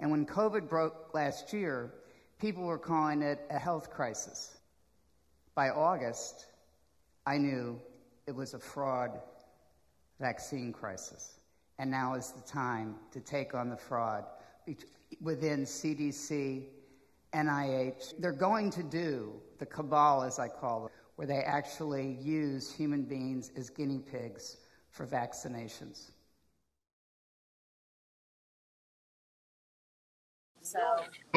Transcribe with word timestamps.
And 0.00 0.10
when 0.10 0.24
COVID 0.26 0.68
broke 0.68 1.14
last 1.14 1.52
year, 1.52 1.92
people 2.40 2.64
were 2.64 2.78
calling 2.78 3.20
it 3.22 3.40
a 3.50 3.58
health 3.58 3.90
crisis. 3.90 4.56
By 5.54 5.68
August, 5.68 6.46
I 7.26 7.36
knew 7.36 7.78
it 8.26 8.34
was 8.34 8.54
a 8.54 8.58
fraud 8.58 9.20
vaccine 10.18 10.72
crisis. 10.72 11.40
And 11.78 11.90
now 11.90 12.14
is 12.14 12.32
the 12.32 12.40
time 12.40 12.96
to 13.12 13.20
take 13.20 13.54
on 13.54 13.68
the 13.68 13.76
fraud 13.76 14.24
within 15.20 15.64
CDC, 15.64 16.64
NIH. 17.34 18.14
They're 18.18 18.32
going 18.32 18.70
to 18.70 18.82
do 18.82 19.34
the 19.58 19.66
cabal, 19.66 20.22
as 20.22 20.38
I 20.38 20.48
call 20.48 20.86
it, 20.86 20.92
where 21.16 21.26
they 21.26 21.40
actually 21.40 22.18
use 22.22 22.72
human 22.72 23.02
beings 23.02 23.52
as 23.56 23.68
guinea 23.68 23.98
pigs 23.98 24.56
for 24.90 25.06
vaccinations. 25.06 26.10
So. 30.70 30.78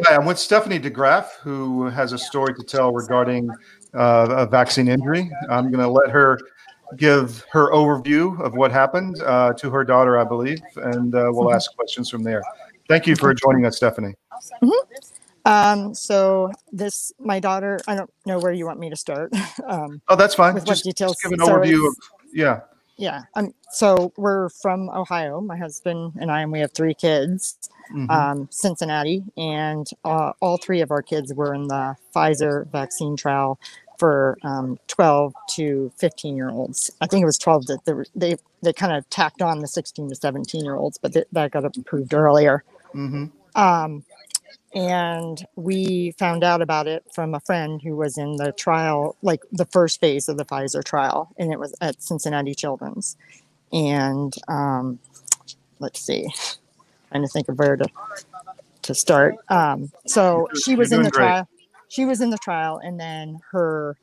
Hi, 0.06 0.16
I'm 0.16 0.26
with 0.26 0.38
Stephanie 0.38 0.78
de 0.78 0.92
Garay, 0.92 1.24
who 1.42 1.86
has 1.88 2.14
a 2.14 2.20
story 2.20 2.54
to 2.54 2.62
tell 2.62 2.94
regarding 2.94 3.50
uh, 3.96 4.28
a 4.30 4.46
vaccine 4.46 4.88
injury. 4.88 5.32
I'm 5.50 5.72
going 5.72 5.84
to 5.84 5.88
let 5.88 6.12
her 6.12 6.38
give 6.98 7.44
her 7.52 7.72
overview 7.72 8.40
of 8.40 8.54
what 8.54 8.72
happened 8.72 9.20
uh, 9.24 9.54
to 9.54 9.72
her 9.72 9.84
daughter, 9.84 10.20
I 10.20 10.24
believe, 10.24 10.62
and 10.76 11.16
uh, 11.16 11.32
we'll 11.32 11.52
ask 11.52 11.76
questions 11.76 12.12
from 12.12 12.22
there. 12.22 12.44
Thank 12.88 13.08
you 13.08 13.16
for 13.16 13.34
joining 13.34 13.66
us, 13.66 13.78
Stephanie. 13.78 14.14
Mm-hmm. 14.62 15.50
Um, 15.52 15.96
so 15.96 16.52
this, 16.72 17.12
my 17.18 17.40
daughter, 17.40 17.80
I 17.88 17.96
don't 17.96 18.12
know 18.28 18.38
where 18.38 18.54
you 18.54 18.68
want 18.68 18.80
me 18.80 18.92
to 18.92 18.96
start. 18.96 19.34
Um, 19.68 20.02
oh, 20.10 20.16
that's 20.16 20.36
fine. 20.36 20.64
Just, 20.64 20.84
details? 20.84 21.14
Just 21.14 21.24
give 21.24 21.32
an 21.32 21.40
so 21.40 21.58
overview 21.58 21.88
of, 21.88 21.96
yeah. 22.34 22.62
Yeah. 22.98 23.24
Um, 23.36 23.54
so 23.72 24.14
we're 24.18 24.50
from 24.50 24.90
Ohio, 24.90 25.42
my 25.42 25.58
husband 25.58 26.14
and 26.20 26.32
I, 26.32 26.42
and 26.42 26.52
we 26.52 26.60
have 26.60 26.74
three 26.74 26.94
kids, 26.94 27.58
mm-hmm. 27.92 28.10
um, 28.10 28.48
Cincinnati, 28.52 29.24
and 29.36 29.88
uh, 30.06 30.34
all 30.42 30.58
three 30.58 30.82
of 30.82 30.92
our 30.92 31.02
kids 31.02 31.34
were 31.34 31.54
in 31.54 31.68
the 31.68 31.96
Pfizer 32.16 32.70
vaccine 32.72 33.16
trial 33.16 33.60
for 33.98 34.38
um, 34.44 34.78
12 34.88 35.34
to 35.52 35.92
15 35.98 36.36
year 36.36 36.50
olds. 36.50 36.92
I 37.02 37.08
think 37.08 37.24
it 37.24 37.26
was 37.26 37.38
12 37.38 37.68
that 37.68 37.86
they, 37.86 37.94
they, 38.16 38.38
they 38.62 38.74
kind 38.74 38.94
of 38.94 39.10
tacked 39.10 39.42
on 39.42 39.60
the 39.60 39.68
16 39.68 40.10
to 40.10 40.16
17 40.16 40.64
year 40.64 40.76
olds, 40.76 40.98
but 40.98 41.14
th- 41.14 41.28
that 41.32 41.52
got 41.52 41.66
approved 41.66 42.14
earlier. 42.14 42.64
Mm-hmm. 42.94 43.26
Um, 43.60 44.04
and 44.74 45.46
we 45.56 46.12
found 46.18 46.44
out 46.44 46.62
about 46.62 46.88
it 46.88 47.04
from 47.14 47.34
a 47.34 47.40
friend 47.40 47.82
who 47.82 47.96
was 47.96 48.18
in 48.18 48.38
the 48.38 48.52
trial, 48.54 49.16
like 49.22 49.42
the 49.52 49.66
first 49.66 50.00
phase 50.00 50.28
of 50.30 50.38
the 50.38 50.46
Pfizer 50.46 50.84
trial, 50.84 51.34
and 51.38 51.52
it 51.52 51.60
was 51.60 51.76
at 51.82 52.02
Cincinnati 52.02 52.56
Children's. 52.56 53.16
And 53.72 54.34
um, 54.48 55.00
let's 55.80 56.00
see, 56.00 56.28
trying 57.10 57.24
to 57.24 57.28
think 57.28 57.50
of 57.50 57.58
where 57.58 57.76
to 57.76 57.88
to 58.84 58.94
start. 58.94 59.36
Um, 59.50 59.92
so 60.06 60.48
she 60.64 60.76
was 60.76 60.92
in 60.92 61.04
the 61.04 61.12
trial. 61.12 61.48
She 61.88 62.06
was 62.06 62.22
in 62.22 62.32
the 62.32 62.38
trial, 62.38 62.80
and 62.84 63.00
then 63.00 63.40
her 63.52 63.96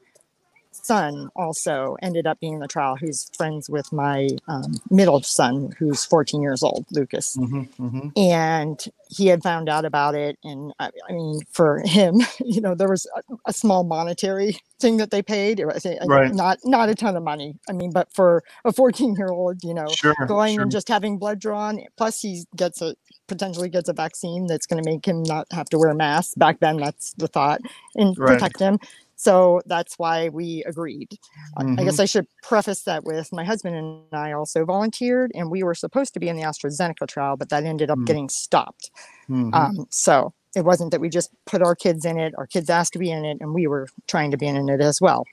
son 0.85 1.31
also 1.37 1.97
ended 2.03 2.27
up 2.27 2.41
being 2.41 2.55
in 2.55 2.61
the 2.61 2.69
trial, 2.69 2.97
who's 2.97 3.31
friends 3.37 3.69
with 3.69 3.93
my 3.93 4.29
um, 4.49 4.75
middle 4.91 5.23
son, 5.23 5.75
who's 5.79 6.05
14 6.05 6.41
years 6.43 6.63
old, 6.63 6.87
Lucas. 6.91 7.37
Mm-hmm, 7.37 7.85
mm-hmm. 7.85 8.09
And 8.17 8.83
he 9.09 9.27
had 9.27 9.43
found 9.43 9.69
out 9.69 9.85
about 9.85 10.15
it. 10.15 10.39
And 10.45 10.73
I, 10.79 10.91
I 11.09 11.13
mean, 11.13 11.41
for 11.51 11.83
him, 11.85 12.21
you 12.45 12.61
know, 12.61 12.75
there 12.75 12.89
was 12.89 13.07
a, 13.17 13.23
a, 13.47 13.53
small 13.53 13.85
monetary 13.85 14.57
thing 14.79 14.97
that 14.99 15.11
they 15.11 15.23
paid. 15.23 15.61
It 15.61 15.67
was 15.67 15.85
a, 15.85 15.99
right. 16.07 16.33
not 16.33 16.59
not 16.65 16.89
a 16.89 16.95
ton 16.95 17.17
of 17.17 17.23
money. 17.23 17.57
I 17.69 17.73
mean, 17.73 17.91
but 17.91 18.13
for 18.13 18.43
a 18.65 18.73
14 18.73 19.17
year 19.17 19.29
old, 19.29 19.63
you 19.65 19.75
know, 19.75 19.89
sure, 19.89 20.15
going 20.27 20.55
sure. 20.55 20.63
and 20.63 20.71
just 20.71 20.89
having 20.89 21.19
blood 21.19 21.41
drawn, 21.41 21.81
plus 21.97 22.21
he 22.21 22.45
gets 22.57 22.81
a 22.81 22.95
potentially 23.27 23.69
gets 23.69 23.89
a 23.89 23.93
vaccine 23.93 24.47
that's 24.47 24.67
going 24.67 24.83
to 24.83 24.91
make 24.91 25.07
him 25.07 25.23
not 25.23 25.47
have 25.53 25.69
to 25.71 25.79
wear 25.79 25.91
a 25.91 25.95
mask. 25.95 26.33
Back 26.37 26.61
then, 26.61 26.77
that's 26.77 27.13
the 27.15 27.29
thought, 27.29 27.61
and 27.95 28.17
right. 28.19 28.35
protect 28.35 28.59
him. 28.59 28.79
So 29.21 29.61
that's 29.67 29.99
why 29.99 30.31
we 30.31 30.65
agreed. 30.65 31.11
Mm-hmm. 31.59 31.79
I 31.79 31.85
guess 31.85 31.95
mm-hmm. 31.95 32.03
I 32.03 32.05
should 32.07 32.27
preface 32.43 32.85
that 32.85 33.05
with 33.05 33.31
my 33.35 33.45
husband 33.45 33.77
and 33.77 34.03
I 34.15 34.33
also 34.33 34.65
volunteered, 34.65 35.31
and 35.35 35.51
we 35.51 35.63
were 35.63 35.75
supposed 35.75 36.15
to 36.15 36.21
be 36.21 36.29
in 36.29 36.37
the 36.37 36.43
AstraZeneca 36.43 37.07
trial, 37.07 37.37
but 37.37 37.51
that 37.51 37.65
ended 37.65 37.91
up 37.91 37.99
mm-hmm. 37.99 38.07
getting 38.07 38.29
stopped. 38.31 38.91
Mm-hmm. 39.29 39.53
Um, 39.53 39.87
so 39.91 40.33
it 40.57 40.65
wasn't 40.65 40.91
that 40.93 41.03
we 41.03 41.11
just 41.11 41.35
put 41.45 41.61
our 41.61 41.75
kids 41.75 42.07
in 42.07 42.19
it, 42.19 42.33
our 42.39 42.47
kids 42.47 42.71
asked 42.71 42.95
to 42.95 42.99
be 42.99 43.11
in 43.11 43.27
it, 43.27 43.37
and 43.43 43.53
we 43.53 43.67
were 43.67 43.89
trying 44.07 44.31
to 44.31 44.39
be 44.39 44.47
in 44.47 44.71
it 44.71 44.81
as 44.81 45.03
well 45.03 45.27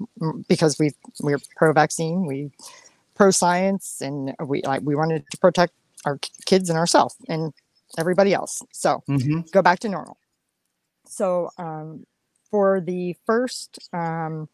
because 0.50 0.78
we 0.78 0.92
we're 1.22 1.40
pro 1.56 1.72
vaccine, 1.72 2.26
we 2.26 2.52
pro 3.16 3.32
science, 3.32 4.02
and 4.02 4.36
we 4.46 4.64
like 4.64 4.82
we 4.84 4.96
wanted 4.96 5.24
to 5.32 5.38
protect 5.38 5.72
our 6.06 6.20
kids 6.46 6.70
and 6.70 6.78
ourselves 6.78 7.16
and 7.30 7.54
everybody 7.98 8.34
else. 8.34 8.62
So 8.74 9.02
mm-hmm. 9.08 9.44
go 9.54 9.62
back 9.62 9.80
to 9.80 9.88
normal. 9.88 10.18
So 11.06 11.52
um, 11.58 12.04
for 12.50 12.82
the 12.82 13.16
first 13.26 13.80
um, 13.94 14.50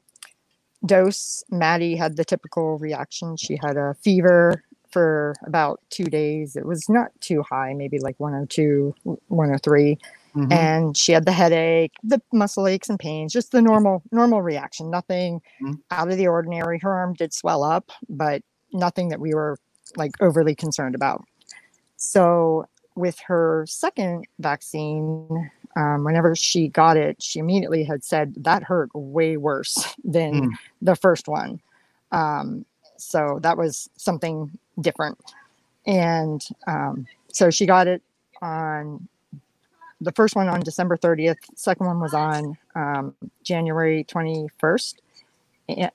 dose, 0.86 1.44
Maddie 1.50 1.96
had 1.96 2.18
the 2.18 2.26
typical 2.26 2.78
reaction. 2.78 3.38
She 3.38 3.58
had 3.62 3.78
a 3.78 3.96
fever 4.02 4.64
for 4.92 5.34
about 5.46 5.82
two 5.90 6.06
days. 6.06 6.56
It 6.56 6.66
was 6.66 6.88
not 6.88 7.10
too 7.20 7.44
high, 7.44 7.74
maybe 7.74 8.00
like 8.00 8.20
102, 8.20 8.94
103. 9.04 9.98
Mm-hmm. 10.36 10.52
And 10.52 10.98
she 10.98 11.12
had 11.12 11.26
the 11.26 11.32
headache, 11.32 11.94
the 12.04 12.22
muscle 12.32 12.68
aches 12.68 12.90
and 12.90 13.00
pains, 13.00 13.34
just 13.34 13.52
the 13.52 13.62
normal 13.62 14.02
normal 14.12 14.42
reaction. 14.42 14.90
Nothing 14.90 15.42
mm-hmm. 15.62 15.74
out 15.92 16.12
of 16.12 16.18
the 16.18 16.28
ordinary. 16.28 16.80
Her 16.80 16.92
arm 16.92 17.14
did 17.14 17.34
swell 17.34 17.64
up, 17.64 17.92
but 18.10 18.42
nothing 18.72 19.10
that 19.10 19.20
we 19.20 19.34
were 19.34 19.58
like 19.96 20.12
overly 20.22 20.56
concerned 20.56 20.96
about. 20.96 21.24
So 21.98 22.66
with 22.96 23.20
her 23.28 23.66
second 23.68 24.26
vaccine, 24.40 25.52
um, 25.76 26.04
whenever 26.04 26.36
she 26.36 26.68
got 26.68 26.98
it, 26.98 27.22
she 27.22 27.40
immediately 27.40 27.84
had 27.84 28.04
said 28.04 28.34
that 28.38 28.64
hurt 28.64 28.90
way 28.94 29.38
worse 29.38 29.96
than 30.04 30.50
mm. 30.52 30.54
the 30.82 30.96
first 30.96 31.28
one. 31.28 31.60
Um, 32.12 32.66
so 32.98 33.40
that 33.42 33.58
was 33.58 33.90
something 33.96 34.52
different. 34.80 35.20
And 35.86 36.46
um, 36.68 37.08
so 37.28 37.50
she 37.50 37.66
got 37.66 37.88
it 37.88 38.02
on 38.42 39.08
the 40.04 40.12
first 40.12 40.36
one 40.36 40.48
on 40.48 40.60
December 40.60 40.98
30th, 40.98 41.38
second 41.56 41.88
one 41.88 42.00
was 42.00 42.14
on 42.14 42.58
um, 42.76 43.16
January 43.44 44.04
21st. 44.04 44.96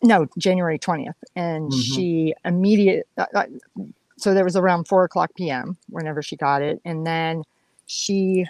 No, 0.02 0.26
January 0.38 0.78
20th. 0.78 1.14
And 1.36 1.70
mm-hmm. 1.70 1.80
she 1.80 2.34
immediate, 2.44 3.06
uh, 3.18 3.26
uh, 3.34 3.44
so 4.16 4.34
there 4.34 4.44
was 4.44 4.56
around 4.56 4.88
four 4.88 5.04
o'clock 5.04 5.30
PM 5.36 5.76
whenever 5.90 6.22
she 6.22 6.36
got 6.36 6.62
it. 6.62 6.80
And 6.84 7.06
then 7.06 7.44
she 7.86 8.46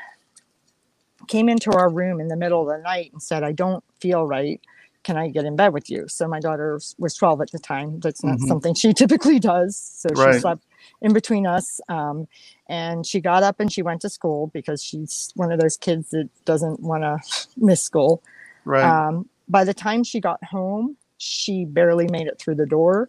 came 1.26 1.48
into 1.48 1.72
our 1.72 1.90
room 1.90 2.20
in 2.20 2.28
the 2.28 2.36
middle 2.36 2.62
of 2.62 2.68
the 2.68 2.82
night 2.82 3.10
and 3.12 3.22
said, 3.22 3.42
I 3.42 3.52
don't 3.52 3.82
feel 4.00 4.26
right. 4.26 4.60
Can 5.02 5.16
I 5.16 5.28
get 5.28 5.44
in 5.44 5.56
bed 5.56 5.72
with 5.72 5.90
you? 5.90 6.06
So 6.08 6.28
my 6.28 6.40
daughter 6.40 6.78
was 6.98 7.14
12 7.14 7.40
at 7.40 7.50
the 7.50 7.58
time. 7.58 8.00
That's 8.00 8.22
not 8.22 8.36
mm-hmm. 8.36 8.46
something 8.46 8.74
she 8.76 8.92
typically 8.92 9.38
does. 9.38 9.76
So 9.76 10.08
right. 10.14 10.34
she 10.34 10.40
slept 10.40 10.64
in 11.00 11.12
between 11.12 11.46
us. 11.46 11.80
Um, 11.88 12.28
and 12.68 13.06
she 13.06 13.20
got 13.20 13.42
up 13.42 13.60
and 13.60 13.72
she 13.72 13.82
went 13.82 14.02
to 14.02 14.08
school 14.08 14.48
because 14.52 14.82
she's 14.82 15.32
one 15.34 15.50
of 15.50 15.60
those 15.60 15.76
kids 15.76 16.10
that 16.10 16.28
doesn't 16.44 16.80
want 16.80 17.02
to 17.02 17.18
miss 17.56 17.82
school. 17.82 18.22
Right. 18.64 18.84
Um, 18.84 19.28
by 19.48 19.64
the 19.64 19.74
time 19.74 20.04
she 20.04 20.20
got 20.20 20.42
home, 20.44 20.96
she 21.16 21.64
barely 21.64 22.06
made 22.08 22.26
it 22.26 22.38
through 22.38 22.56
the 22.56 22.66
door 22.66 23.08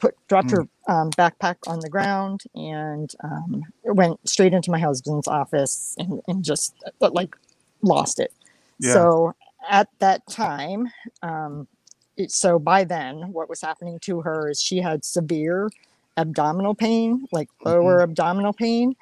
put 0.00 0.14
dropped 0.28 0.48
mm. 0.48 0.56
her 0.56 0.92
um, 0.92 1.10
backpack 1.12 1.56
on 1.66 1.80
the 1.80 1.88
ground 1.88 2.42
and 2.54 3.12
um, 3.22 3.62
went 3.84 4.28
straight 4.28 4.52
into 4.52 4.70
my 4.70 4.78
husband's 4.78 5.28
office 5.28 5.94
and, 5.98 6.20
and 6.26 6.44
just 6.44 6.74
uh, 7.00 7.10
like 7.10 7.36
lost 7.82 8.18
it. 8.18 8.32
Yeah. 8.78 8.92
So 8.94 9.34
at 9.68 9.88
that 9.98 10.26
time, 10.26 10.90
um, 11.22 11.68
it, 12.16 12.32
so 12.32 12.58
by 12.58 12.84
then, 12.84 13.32
what 13.32 13.48
was 13.48 13.60
happening 13.60 13.98
to 14.00 14.22
her 14.22 14.48
is 14.50 14.60
she 14.60 14.78
had 14.78 15.04
severe 15.04 15.70
abdominal 16.16 16.74
pain, 16.74 17.26
like 17.32 17.48
lower 17.64 17.96
mm-hmm. 17.96 18.10
abdominal 18.10 18.52
pain. 18.52 18.96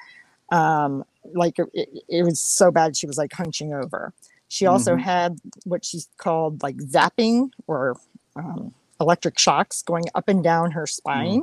Um, 0.50 1.04
like 1.34 1.58
it, 1.58 1.88
it, 2.08 2.22
was 2.22 2.40
so 2.40 2.70
bad, 2.70 2.96
she 2.96 3.06
was 3.06 3.18
like 3.18 3.32
hunching 3.32 3.74
over. 3.74 4.12
She 4.48 4.66
also 4.66 4.92
mm-hmm. 4.92 5.02
had 5.02 5.38
what 5.64 5.84
she's 5.84 6.08
called 6.16 6.62
like 6.62 6.76
zapping 6.76 7.50
or 7.66 7.98
um, 8.34 8.72
electric 9.00 9.38
shocks 9.38 9.82
going 9.82 10.04
up 10.14 10.28
and 10.28 10.42
down 10.42 10.70
her 10.72 10.86
spine 10.86 11.42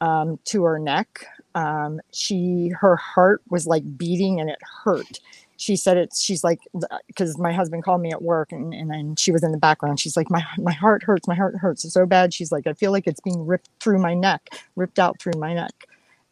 mm. 0.00 0.06
um, 0.06 0.38
to 0.44 0.64
her 0.64 0.78
neck. 0.78 1.26
Um, 1.54 2.00
she, 2.12 2.68
her 2.80 2.96
heart 2.96 3.42
was 3.48 3.66
like 3.66 3.96
beating 3.96 4.40
and 4.40 4.50
it 4.50 4.58
hurt. 4.84 5.20
She 5.56 5.76
said 5.76 5.98
it, 5.98 6.14
she's 6.16 6.42
like, 6.42 6.60
because 7.06 7.36
my 7.36 7.52
husband 7.52 7.84
called 7.84 8.00
me 8.00 8.10
at 8.10 8.22
work 8.22 8.50
and, 8.50 8.72
and 8.72 8.90
then 8.90 9.14
she 9.16 9.30
was 9.30 9.42
in 9.42 9.52
the 9.52 9.58
background. 9.58 10.00
She's 10.00 10.16
like, 10.16 10.30
my, 10.30 10.42
my 10.58 10.72
heart 10.72 11.02
hurts. 11.02 11.28
My 11.28 11.34
heart 11.34 11.54
hurts 11.56 11.90
so 11.92 12.06
bad. 12.06 12.32
She's 12.32 12.50
like, 12.50 12.66
I 12.66 12.72
feel 12.72 12.92
like 12.92 13.06
it's 13.06 13.20
being 13.20 13.46
ripped 13.46 13.68
through 13.78 13.98
my 13.98 14.14
neck, 14.14 14.48
ripped 14.74 14.98
out 14.98 15.20
through 15.20 15.38
my 15.38 15.52
neck. 15.52 15.74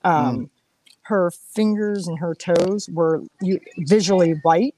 Um, 0.03 0.39
mm. 0.39 0.49
Her 1.03 1.31
fingers 1.31 2.07
and 2.07 2.19
her 2.19 2.35
toes 2.35 2.89
were 2.91 3.23
visually 3.79 4.33
white 4.43 4.75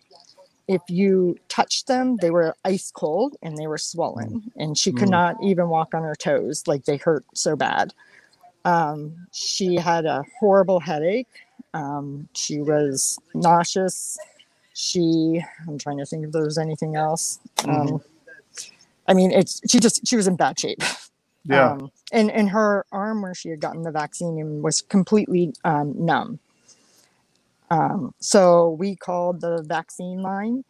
if 0.70 0.82
you 0.86 1.36
touched 1.48 1.88
them, 1.88 2.16
they 2.18 2.30
were 2.30 2.56
ice 2.64 2.92
cold 2.92 3.36
and 3.42 3.58
they 3.58 3.66
were 3.66 3.76
swollen, 3.76 4.40
mm. 4.40 4.52
and 4.56 4.78
she 4.78 4.92
could 4.92 5.08
mm. 5.08 5.18
not 5.18 5.34
even 5.42 5.68
walk 5.68 5.94
on 5.94 6.04
her 6.04 6.14
toes, 6.14 6.68
like 6.68 6.84
they 6.84 6.96
hurt 6.96 7.24
so 7.34 7.56
bad. 7.56 7.92
Um, 8.64 9.26
she 9.32 9.74
had 9.74 10.06
a 10.06 10.22
horrible 10.38 10.78
headache. 10.78 11.26
Um, 11.74 12.28
she 12.34 12.60
was 12.60 13.18
nauseous. 13.34 14.16
She, 14.72 15.42
I'm 15.66 15.76
trying 15.76 15.98
to 15.98 16.06
think 16.06 16.24
if 16.24 16.30
there 16.30 16.44
was 16.44 16.56
anything 16.56 16.94
else. 16.94 17.40
Um, 17.66 18.00
I 19.08 19.14
mean, 19.14 19.32
it's 19.32 19.60
she 19.68 19.80
just 19.80 20.06
she 20.06 20.14
was 20.14 20.28
in 20.28 20.36
bad 20.36 20.58
shape. 20.58 20.82
Yeah. 21.44 21.72
Um, 21.72 21.90
and 22.12 22.30
and 22.30 22.50
her 22.50 22.86
arm 22.92 23.22
where 23.22 23.34
she 23.34 23.48
had 23.48 23.60
gotten 23.60 23.82
the 23.82 23.90
vaccine 23.90 24.62
was 24.62 24.82
completely 24.82 25.52
um, 25.64 25.94
numb. 25.96 26.38
Um, 27.70 28.14
so 28.20 28.70
we 28.70 28.96
called 28.96 29.40
the 29.40 29.62
vaccine 29.66 30.22
line, 30.22 30.64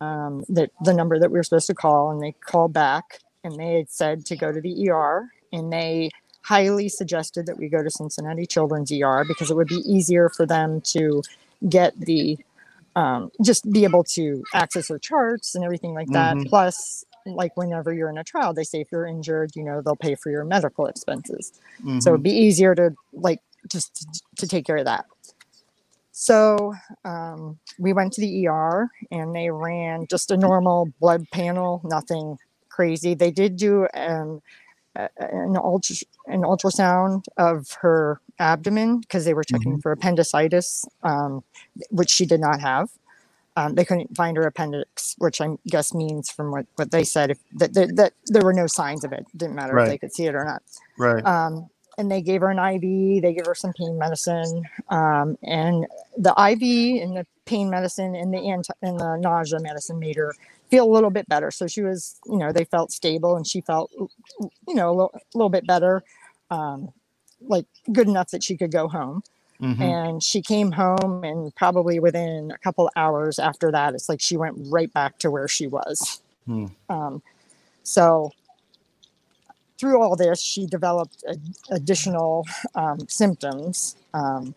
um, 0.00 0.44
the 0.48 0.70
the 0.84 0.94
number 0.94 1.18
that 1.18 1.30
we 1.30 1.38
were 1.38 1.42
supposed 1.44 1.68
to 1.68 1.74
call, 1.74 2.10
and 2.10 2.20
they 2.22 2.32
called 2.32 2.72
back, 2.72 3.20
and 3.44 3.54
they 3.56 3.74
had 3.76 3.90
said 3.90 4.26
to 4.26 4.36
go 4.36 4.52
to 4.52 4.60
the 4.60 4.88
ER, 4.90 5.28
and 5.52 5.72
they 5.72 6.10
highly 6.42 6.88
suggested 6.88 7.46
that 7.46 7.56
we 7.58 7.68
go 7.68 7.82
to 7.82 7.90
Cincinnati 7.90 8.46
Children's 8.46 8.90
ER 8.92 9.24
because 9.28 9.50
it 9.50 9.56
would 9.56 9.68
be 9.68 9.82
easier 9.86 10.28
for 10.28 10.46
them 10.46 10.80
to 10.82 11.22
get 11.68 11.98
the 12.00 12.38
um, 12.96 13.30
just 13.42 13.70
be 13.72 13.84
able 13.84 14.04
to 14.04 14.44
access 14.54 14.88
their 14.88 14.98
charts 14.98 15.54
and 15.54 15.64
everything 15.64 15.94
like 15.94 16.10
that. 16.12 16.36
Mhm. 16.38 16.48
Plus, 16.48 17.04
like 17.26 17.56
whenever 17.56 17.92
you're 17.92 18.10
in 18.10 18.18
a 18.18 18.24
trial, 18.24 18.52
they 18.52 18.64
say 18.64 18.80
if 18.80 18.88
you're 18.92 19.06
injured, 19.06 19.52
you 19.56 19.62
know, 19.64 19.80
they'll 19.80 19.96
pay 19.96 20.14
for 20.16 20.30
your 20.30 20.44
medical 20.44 20.86
expenses. 20.86 21.52
So 22.00 22.10
Mhm. 22.10 22.14
it'd 22.14 22.22
be 22.24 22.32
easier 22.32 22.74
to 22.74 22.94
like 23.12 23.40
just 23.68 23.94
to, 23.96 24.20
to 24.38 24.46
take 24.48 24.66
care 24.66 24.76
of 24.78 24.84
that. 24.86 25.06
So 26.12 26.74
um, 27.04 27.58
we 27.78 27.92
went 27.94 28.12
to 28.14 28.20
the 28.20 28.46
ER 28.46 28.88
and 29.10 29.34
they 29.34 29.50
ran 29.50 30.06
just 30.08 30.30
a 30.30 30.36
normal 30.36 30.88
blood 31.00 31.26
panel, 31.32 31.80
nothing 31.84 32.38
crazy. 32.68 33.14
They 33.14 33.30
did 33.30 33.56
do 33.56 33.88
um, 33.94 34.42
an, 34.94 35.56
ultra, 35.56 35.96
an 36.26 36.42
ultrasound 36.42 37.24
of 37.38 37.72
her 37.80 38.20
abdomen 38.38 39.00
because 39.00 39.24
they 39.24 39.34
were 39.34 39.44
checking 39.44 39.80
for 39.80 39.90
appendicitis, 39.92 40.84
um, 41.02 41.42
which 41.90 42.10
she 42.10 42.26
did 42.26 42.40
not 42.40 42.60
have. 42.60 42.90
Um, 43.56 43.74
they 43.74 43.84
couldn't 43.84 44.16
find 44.16 44.36
her 44.38 44.44
appendix, 44.46 45.14
which 45.18 45.40
I 45.40 45.48
guess 45.66 45.92
means 45.94 46.30
from 46.30 46.50
what, 46.50 46.66
what 46.76 46.90
they 46.90 47.04
said 47.04 47.30
if, 47.30 47.38
that, 47.54 47.74
that, 47.74 47.96
that 47.96 48.12
there 48.26 48.42
were 48.42 48.54
no 48.54 48.66
signs 48.66 49.04
of 49.04 49.12
it. 49.12 49.26
Didn't 49.36 49.54
matter 49.54 49.74
if 49.78 49.86
they 49.88 49.98
could 49.98 50.12
see 50.12 50.26
it 50.26 50.34
or 50.34 50.44
not 50.44 50.62
right. 50.98 51.24
And 51.98 52.10
they 52.10 52.22
gave 52.22 52.40
her 52.40 52.50
an 52.50 52.58
IV. 52.58 53.22
They 53.22 53.32
gave 53.34 53.46
her 53.46 53.54
some 53.54 53.72
pain 53.72 53.98
medicine, 53.98 54.64
um, 54.88 55.36
and 55.42 55.86
the 56.16 56.30
IV 56.30 57.02
and 57.02 57.16
the 57.16 57.26
pain 57.44 57.70
medicine 57.70 58.14
and 58.14 58.32
the 58.32 58.48
anti- 58.50 58.74
and 58.82 58.98
the 58.98 59.16
nausea 59.16 59.60
medicine 59.60 59.98
made 59.98 60.16
her 60.16 60.34
feel 60.70 60.84
a 60.84 60.92
little 60.92 61.10
bit 61.10 61.28
better. 61.28 61.50
So 61.50 61.66
she 61.66 61.82
was, 61.82 62.18
you 62.26 62.38
know, 62.38 62.52
they 62.52 62.64
felt 62.64 62.92
stable, 62.92 63.36
and 63.36 63.46
she 63.46 63.60
felt, 63.60 63.90
you 64.66 64.74
know, 64.74 64.88
a 64.88 64.94
little, 64.94 65.12
a 65.14 65.36
little 65.36 65.50
bit 65.50 65.66
better, 65.66 66.02
um, 66.50 66.92
like 67.40 67.66
good 67.92 68.08
enough 68.08 68.30
that 68.30 68.42
she 68.42 68.56
could 68.56 68.72
go 68.72 68.88
home. 68.88 69.22
Mhm. 69.60 69.80
And 69.80 70.22
she 70.22 70.42
came 70.42 70.72
home, 70.72 71.22
and 71.22 71.54
probably 71.54 72.00
within 72.00 72.50
a 72.50 72.58
couple 72.58 72.90
hours 72.96 73.38
after 73.38 73.70
that, 73.70 73.94
it's 73.94 74.08
like 74.08 74.20
she 74.20 74.36
went 74.36 74.56
right 74.70 74.92
back 74.92 75.18
to 75.18 75.30
where 75.30 75.46
she 75.46 75.66
was. 75.68 76.20
Hmm. 76.46 76.66
Um, 76.88 77.22
so 77.84 78.32
through 79.82 80.00
all 80.00 80.14
this, 80.14 80.40
she 80.40 80.64
developed 80.64 81.24
a, 81.26 81.34
additional 81.74 82.46
um, 82.76 83.00
symptoms. 83.08 83.96
Um, 84.14 84.54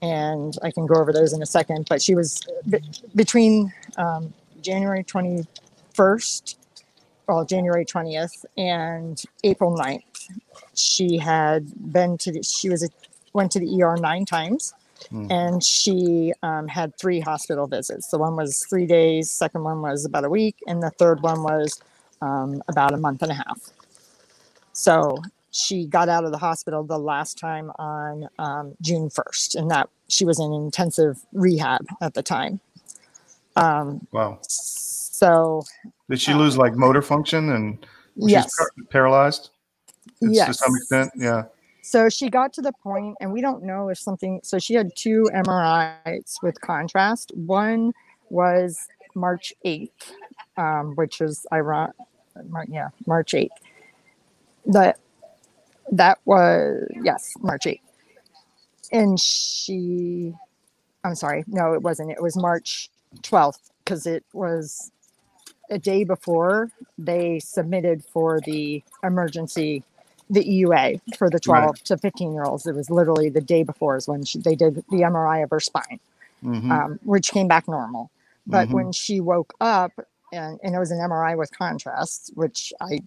and 0.00 0.56
I 0.62 0.70
can 0.70 0.86
go 0.86 0.94
over 0.94 1.12
those 1.12 1.34
in 1.34 1.42
a 1.42 1.46
second, 1.46 1.86
but 1.90 2.00
she 2.00 2.14
was 2.14 2.40
be- 2.66 2.80
between 3.14 3.74
um, 3.98 4.32
January 4.62 5.04
21st, 5.04 6.56
well, 7.28 7.44
January 7.44 7.84
20th 7.84 8.46
and 8.56 9.22
April 9.44 9.76
9th. 9.76 10.02
She 10.72 11.18
had 11.18 11.66
been 11.92 12.16
to, 12.16 12.32
the, 12.32 12.42
she 12.42 12.70
was, 12.70 12.82
a, 12.82 12.88
went 13.34 13.52
to 13.52 13.60
the 13.60 13.82
ER 13.82 13.98
nine 13.98 14.24
times 14.24 14.72
Hmm. 15.10 15.26
and 15.32 15.64
she 15.64 16.32
um, 16.44 16.68
had 16.68 16.96
three 16.96 17.18
hospital 17.18 17.66
visits. 17.66 18.06
The 18.08 18.18
one 18.18 18.36
was 18.36 18.64
three 18.70 18.86
days, 18.86 19.32
second 19.32 19.64
one 19.64 19.82
was 19.82 20.04
about 20.04 20.24
a 20.24 20.30
week, 20.30 20.54
and 20.68 20.80
the 20.80 20.90
third 20.90 21.20
one 21.22 21.42
was 21.42 21.82
um, 22.20 22.62
about 22.68 22.94
a 22.94 22.96
month 22.96 23.20
and 23.20 23.32
a 23.32 23.34
half. 23.34 23.58
So 24.72 25.18
she 25.50 25.86
got 25.86 26.08
out 26.08 26.24
of 26.24 26.32
the 26.32 26.38
hospital 26.38 26.82
the 26.82 26.98
last 26.98 27.38
time 27.38 27.70
on 27.78 28.28
um, 28.38 28.74
June 28.80 29.10
1st, 29.10 29.56
and 29.56 29.70
that 29.70 29.88
she 30.08 30.24
was 30.24 30.40
in 30.40 30.52
intensive 30.52 31.24
rehab 31.32 31.86
at 32.00 32.14
the 32.14 32.22
time. 32.22 32.60
Um, 33.56 34.06
Wow. 34.12 34.38
so, 34.48 35.62
Did 36.08 36.20
she 36.20 36.32
lose 36.32 36.56
like 36.56 36.74
motor 36.74 37.02
function 37.02 37.50
and 37.50 37.86
yes. 38.16 38.54
par- 38.56 38.70
paralyzed? 38.90 39.50
It's 40.22 40.36
Yes. 40.36 40.48
To 40.48 40.54
some 40.54 40.74
extent, 40.76 41.12
yeah. 41.16 41.44
So 41.82 42.08
she 42.08 42.30
got 42.30 42.52
to 42.54 42.62
the 42.62 42.72
point, 42.82 43.16
and 43.20 43.32
we 43.32 43.40
don't 43.40 43.62
know 43.64 43.88
if 43.88 43.98
something. 43.98 44.40
So 44.42 44.58
she 44.58 44.72
had 44.72 44.94
two 44.96 45.28
MRIs 45.34 46.36
with 46.42 46.60
contrast. 46.60 47.32
One 47.34 47.92
was 48.30 48.78
March 49.14 49.52
8th, 49.66 49.90
um, 50.56 50.94
which 50.94 51.20
is 51.20 51.44
ironic. 51.52 51.94
Yeah, 52.68 52.88
March 53.06 53.32
8th. 53.32 53.48
That 54.66 54.98
that 55.90 56.18
was 56.24 56.86
yes, 57.02 57.34
March 57.40 57.64
8th. 57.64 57.80
And 58.92 59.18
she, 59.18 60.34
I'm 61.04 61.14
sorry, 61.14 61.44
no, 61.46 61.72
it 61.74 61.82
wasn't. 61.82 62.10
It 62.10 62.22
was 62.22 62.36
March 62.36 62.90
12th 63.22 63.70
because 63.84 64.06
it 64.06 64.24
was 64.32 64.92
a 65.70 65.78
day 65.78 66.04
before 66.04 66.70
they 66.98 67.38
submitted 67.40 68.04
for 68.04 68.40
the 68.40 68.82
emergency 69.02 69.82
the 70.30 70.44
EUA 70.44 71.00
for 71.16 71.28
the 71.30 71.40
12 71.40 71.82
to 71.84 71.98
15 71.98 72.32
year 72.32 72.44
olds. 72.44 72.66
It 72.66 72.74
was 72.74 72.90
literally 72.90 73.28
the 73.28 73.40
day 73.40 73.62
before 73.62 73.96
is 73.96 74.08
when 74.08 74.24
she, 74.24 74.38
they 74.38 74.54
did 74.54 74.76
the 74.90 75.02
MRI 75.02 75.42
of 75.42 75.50
her 75.50 75.60
spine, 75.60 76.00
Mhm. 76.44 76.70
um, 76.70 77.00
which 77.04 77.30
came 77.32 77.48
back 77.48 77.68
normal. 77.68 78.10
But 78.46 78.68
Mhm. 78.68 78.72
when 78.72 78.92
she 78.92 79.20
woke 79.20 79.54
up, 79.60 79.92
and, 80.32 80.58
and 80.62 80.74
it 80.74 80.78
was 80.78 80.90
an 80.90 80.98
MRI 81.00 81.36
with 81.36 81.50
contrast, 81.56 82.30
which 82.34 82.72
I, 82.80 83.00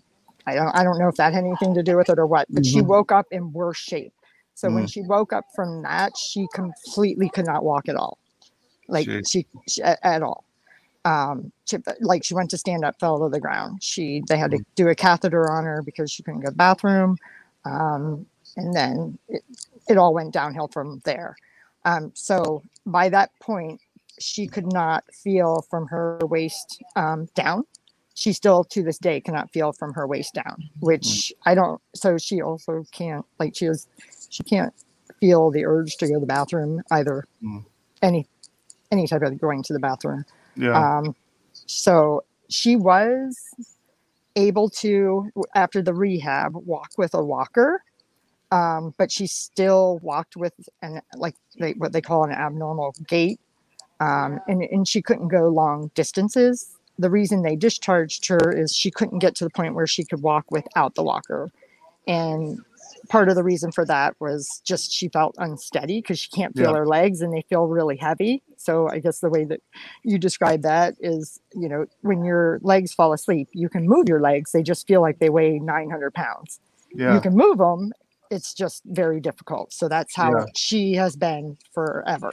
I 0.47 0.56
don't, 0.56 0.75
I 0.75 0.83
don't 0.83 1.00
know 1.00 1.07
if 1.07 1.15
that 1.15 1.33
had 1.33 1.44
anything 1.44 1.74
to 1.74 1.83
do 1.83 1.97
with 1.97 2.09
it 2.09 2.19
or 2.19 2.27
what. 2.27 2.47
But 2.50 2.65
she 2.65 2.81
Mhm. 2.81 2.88
woke 2.88 3.12
up 3.12 3.27
in 3.31 3.51
worse 3.53 3.77
shape. 3.77 4.13
So 4.53 4.69
when 4.69 4.86
Mm. 4.86 4.92
she 4.92 5.01
woke 5.01 5.33
up 5.33 5.45
from 5.56 5.81
that, 5.83 6.15
she 6.18 6.47
completely 6.53 7.30
could 7.30 7.45
not 7.45 7.63
walk 7.63 7.89
at 7.89 7.95
all, 7.95 8.18
like 8.88 9.07
Jeez. 9.07 9.30
she, 9.30 9.47
she 9.68 9.81
at, 9.83 10.00
at 10.03 10.24
all. 10.24 10.45
Um, 11.03 11.51
she, 11.65 11.77
like 12.00 12.24
she 12.24 12.33
went 12.33 12.50
to 12.51 12.57
stand 12.57 12.83
up, 12.83 13.00
fell 13.00 13.19
to 13.19 13.30
the 13.30 13.39
ground. 13.39 13.83
She 13.83 14.24
they 14.27 14.38
had 14.38 14.51
to 14.51 14.59
do 14.75 14.88
a 14.88 14.95
catheter 14.95 15.51
on 15.51 15.63
her 15.63 15.81
because 15.83 16.12
she 16.12 16.24
couldn't 16.24 16.39
go 16.42 16.47
to 16.47 16.51
the 16.51 16.57
bathroom, 16.57 17.18
um, 17.65 18.25
and 18.57 18.74
then 18.74 19.19
it, 19.27 19.44
it 19.88 19.97
all 19.97 20.13
went 20.13 20.33
downhill 20.33 20.68
from 20.69 21.01
there. 21.06 21.36
Um, 21.83 22.12
so 22.15 22.63
by 22.88 23.09
that 23.09 23.31
point, 23.39 23.81
she 24.19 24.47
could 24.47 24.65
not 24.71 25.03
feel 25.13 25.61
from 25.69 25.85
her 25.87 26.18
waist 26.23 26.81
um, 26.95 27.28
down. 27.35 27.66
She 28.16 28.34
still 28.34 28.64
to 28.64 28.81
this 28.81 28.98
day 28.98 29.22
cannot 29.22 29.52
feel 29.52 29.74
from 29.74 29.94
her 29.94 30.07
waist 30.07 30.34
down, 30.34 30.69
which 30.80 31.34
I 31.45 31.54
don't. 31.54 31.81
So 31.94 32.18
she 32.18 32.42
also 32.42 32.86
can't 32.92 33.26
like 33.40 33.56
she 33.56 33.66
is 33.66 33.88
she 34.30 34.42
can't 34.44 34.74
feel 35.19 35.52
the 35.52 35.66
urge 35.66 35.98
to 35.98 36.07
go 36.07 36.16
to 36.16 36.19
the 36.19 36.26
bathroom 36.26 36.81
either. 36.92 37.26
Mm. 37.44 37.66
Any 38.02 38.28
any 38.92 39.07
type 39.07 39.22
of 39.22 39.40
going 39.40 39.64
to 39.64 39.74
the 39.74 39.80
bathroom. 39.80 40.26
Yeah. 40.56 40.98
Um, 40.98 41.16
so 41.66 42.24
she 42.50 42.76
was 42.76 43.38
able 44.36 44.69
to, 44.69 45.30
after 45.56 45.81
the 45.81 45.94
rehab, 45.94 46.56
walk 46.56 46.92
with 46.98 47.14
a 47.14 47.24
walker, 47.24 47.84
um, 48.52 48.94
but 48.98 49.12
she 49.12 49.28
still 49.28 50.00
walked 50.02 50.36
with 50.38 50.54
an 50.81 51.02
like 51.16 51.36
they, 51.60 51.74
what 51.74 51.92
they 51.92 52.02
call 52.02 52.24
an 52.24 52.31
abnormal 52.31 52.94
gait, 53.07 53.40
um, 54.00 54.40
and 54.48 54.62
and 54.64 54.88
she 54.88 55.02
couldn't 55.02 55.30
go 55.30 55.48
long 55.48 55.92
distances. 55.95 56.78
The 56.97 57.09
reason 57.09 57.42
they 57.42 57.56
discharged 57.56 58.25
her 58.28 58.52
is 58.52 58.73
she 58.73 58.90
couldn't 58.92 59.19
get 59.19 59.35
to 59.35 59.44
the 59.44 59.49
point 59.49 59.75
where 59.75 59.87
she 59.87 60.06
could 60.06 60.21
walk 60.21 60.45
without 60.52 60.95
the 60.95 61.04
walker, 61.04 61.52
and 62.07 62.59
part 63.09 63.30
of 63.30 63.35
the 63.35 63.44
reason 63.44 63.71
for 63.71 63.85
that 63.85 64.16
was 64.19 64.61
just 64.64 64.92
she 64.92 65.09
felt 65.09 65.35
unsteady 65.37 66.02
because 66.02 66.19
she 66.19 66.30
can't 66.31 66.56
feel 66.56 66.71
Yeah. 66.71 66.78
her 66.78 66.85
legs 66.87 67.21
and 67.21 67.33
they 67.33 67.44
feel 67.49 67.68
really 67.68 67.97
heavy. 67.97 68.42
So 68.57 68.87
I 68.90 68.99
guess 68.99 69.19
the 69.19 69.30
way 69.30 69.44
that 69.45 69.59
you 70.04 70.18
describe 70.18 70.61
that 70.64 70.95
is, 70.99 71.40
you 71.54 71.68
know, 71.68 71.85
when 72.02 72.23
your 72.23 72.59
legs 72.61 72.94
fall 72.94 73.11
asleep, 73.14 73.49
you 73.54 73.69
can 73.69 73.87
move 73.87 74.07
your 74.07 74.21
legs. 74.21 74.52
They 74.52 74.64
just 74.64 74.87
feel 74.87 75.02
like 75.02 75.19
they 75.19 75.30
weigh 75.30 75.59
900 75.59 76.14
pounds. 76.14 76.59
yeah. 76.94 77.14
You 77.14 77.19
can 77.21 77.35
move 77.35 77.57
them. 77.57 77.92
It's 78.31 78.54
just 78.54 78.81
very 78.85 79.19
difficult. 79.19 79.73
So 79.73 79.87
that's 79.90 80.16
how 80.16 80.31
Yeah. 80.31 80.45
she 80.56 80.94
has 80.94 81.16
been 81.16 81.57
forever. 81.73 82.31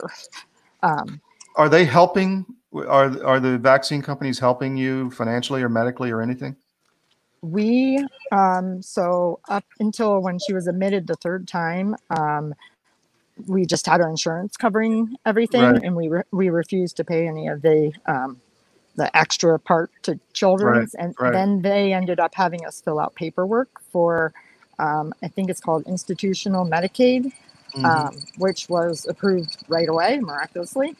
Um, 0.81 1.19
Are 1.55 1.69
they 1.69 1.85
helping? 1.85 2.45
Are 2.73 3.23
are 3.25 3.39
the 3.39 3.57
vaccine 3.57 4.01
companies 4.01 4.39
helping 4.39 4.77
you 4.77 5.11
financially 5.11 5.61
or 5.61 5.69
medically 5.69 6.11
or 6.11 6.21
anything? 6.21 6.55
we 7.41 8.05
um 8.31 8.81
so 8.81 9.39
up 9.49 9.65
until 9.79 10.21
when 10.21 10.39
she 10.39 10.53
was 10.53 10.67
admitted 10.67 11.07
the 11.07 11.15
third 11.15 11.45
time 11.47 11.95
um 12.09 12.53
we 13.47 13.65
just 13.65 13.85
had 13.85 13.99
our 13.99 14.09
insurance 14.09 14.55
covering 14.55 15.15
everything 15.25 15.61
Right. 15.61 15.83
and 15.83 15.95
we 15.95 16.07
re- 16.07 16.23
we 16.31 16.49
refused 16.49 16.95
to 16.97 17.03
pay 17.03 17.27
any 17.27 17.47
of 17.47 17.61
the 17.61 17.91
um 18.05 18.39
the 18.95 19.15
extra 19.17 19.59
part 19.59 19.91
to 20.03 20.19
children's 20.33 20.93
and 20.95 21.15
right. 21.19 21.33
then 21.33 21.61
they 21.61 21.93
ended 21.93 22.19
up 22.19 22.33
having 22.33 22.65
us 22.65 22.79
fill 22.79 22.99
out 22.99 23.13
paperwork 23.15 23.69
for 23.91 24.33
um 24.79 25.13
i 25.21 25.27
think 25.27 25.49
it's 25.49 25.59
called 25.61 25.83
institutional 25.87 26.65
medicaid 26.65 27.31
Mhm. 27.75 27.85
um, 27.85 28.15
which 28.37 28.69
was 28.69 29.05
approved 29.09 29.57
right 29.67 29.89
away, 29.89 30.19
miraculously. 30.19 30.95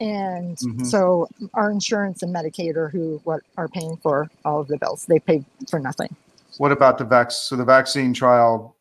And 0.00 0.56
Mhm. 0.56 0.86
so 0.86 1.28
our 1.54 1.70
insurance 1.70 2.22
and 2.22 2.34
Medicaid 2.34 2.76
are 2.76 2.88
who 2.88 3.20
what 3.24 3.42
are 3.58 3.68
paying 3.68 3.96
for 3.98 4.30
all 4.44 4.60
of 4.60 4.68
the 4.68 4.78
bills. 4.78 5.04
They 5.06 5.18
pay 5.18 5.44
for 5.68 5.78
nothing. 5.78 6.14
What 6.56 6.72
about 6.72 6.98
the 6.98 7.04
vac? 7.04 7.30
So 7.30 7.54
the 7.56 7.64
vaccine 7.64 8.14
trial, 8.14 8.74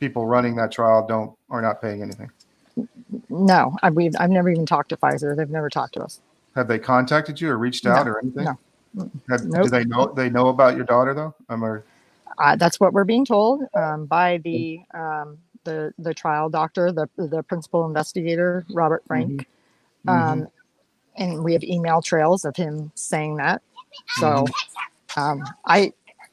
people 0.00 0.26
running 0.26 0.54
that 0.56 0.70
trial 0.70 1.06
don't 1.06 1.32
are 1.50 1.62
not 1.62 1.80
paying 1.80 2.02
anything. 2.02 2.30
No, 3.30 3.76
I, 3.82 3.90
we've, 3.90 4.14
I've 4.18 4.30
never 4.30 4.50
even 4.50 4.66
talked 4.66 4.90
to 4.90 4.96
Pfizer. 4.96 5.36
They've 5.36 5.48
never 5.48 5.70
talked 5.70 5.94
to 5.94 6.02
us. 6.02 6.20
Have 6.54 6.68
they 6.68 6.78
contacted 6.78 7.40
you 7.40 7.50
or 7.50 7.58
reached 7.58 7.84
No, 7.84 7.92
out 7.92 8.06
or 8.06 8.18
anything? 8.20 8.44
no. 8.44 8.58
Have, 9.30 9.50
Do 9.50 9.68
they 9.68 9.84
know 9.84 10.12
they 10.14 10.28
know 10.30 10.48
about 10.48 10.76
your 10.76 10.84
daughter 10.84 11.14
though? 11.14 11.34
Um, 11.48 11.64
or, 11.64 11.84
Uh, 12.38 12.56
that's 12.56 12.78
what 12.78 12.92
we're 12.92 13.04
being 13.04 13.24
told 13.24 13.62
um, 13.74 14.06
by 14.06 14.38
the 14.44 14.80
um, 14.92 15.38
the 15.64 15.92
the 15.98 16.12
trial 16.12 16.48
doctor, 16.50 16.92
the 16.92 17.08
the 17.16 17.42
principal 17.44 17.86
investigator, 17.86 18.64
Robert 18.70 19.02
Frenck. 19.08 19.46
Mhm. 20.06 20.12
Um, 20.32 20.48
and 21.16 21.44
we 21.44 21.52
have 21.52 21.62
email 21.64 22.02
trails 22.02 22.44
of 22.44 22.56
him 22.56 22.90
saying 22.94 23.36
that. 23.36 23.62
So 24.18 24.44
um, 25.16 25.44
I 25.66 25.92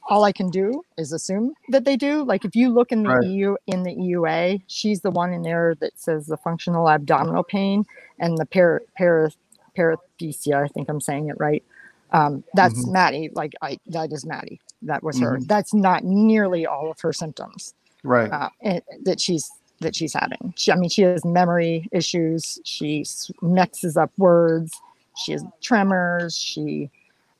all 0.10 0.24
I 0.24 0.32
can 0.32 0.50
do 0.50 0.84
is 0.98 1.13
assume 1.13 1.54
that 1.70 1.86
they 1.86 1.96
do. 1.96 2.24
Like 2.24 2.44
if 2.44 2.56
you 2.56 2.70
look 2.70 2.92
in 2.92 3.04
the 3.04 3.10
Right. 3.10 3.24
EU 3.24 3.56
in 3.68 3.84
the 3.84 3.92
EUA, 3.96 4.62
she's 4.68 5.01
the 5.01 5.12
one 5.12 5.32
in 5.32 5.44
there 5.44 5.75
that 5.75 5.98
says 5.98 6.25
the 6.25 6.38
functional 6.38 6.90
abdominal 6.90 7.44
pain 7.44 7.86
and 8.20 8.38
the 8.38 8.46
para, 8.46 8.82
para, 8.98 9.32
paresthesia. 9.78 10.63
I 10.63 10.68
think 10.68 10.90
I'm 10.90 11.00
saying 11.00 11.30
it 11.30 11.36
right. 11.40 11.63
Um, 12.12 12.44
that's 12.56 12.84
Mhm. 12.86 12.92
Maddie. 12.92 13.30
Like 13.34 13.54
I, 13.62 13.78
that 13.88 14.12
is 14.12 14.25
Maddie. 14.25 14.60
That 14.82 15.04
was 15.04 15.20
her. 15.20 15.38
Mhm. 15.38 15.48
That's 15.48 15.74
not 15.74 16.04
nearly 16.04 16.66
all 16.66 16.90
of 16.92 17.00
her 17.01 17.13
symptoms 17.13 17.74
right. 18.04 18.30
uh, 18.32 18.50
and- 18.62 18.82
that 19.04 19.22
she's 19.22 19.50
that 19.82 19.96
she's 19.96 20.14
having. 20.14 20.54
She, 20.56 20.72
I 20.72 20.76
mean, 20.76 20.90
she 20.90 21.02
has 21.04 21.24
memory 21.26 21.88
issues. 21.92 22.60
She 22.64 23.06
mixes 23.42 23.98
up 23.98 24.12
words. 24.18 24.72
She 25.18 25.34
has 25.34 25.44
tremors. 25.62 26.38
She, 26.38 26.90